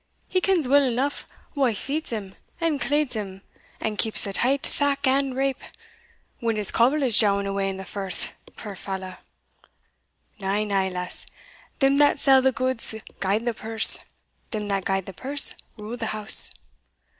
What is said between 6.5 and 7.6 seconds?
his coble is jowing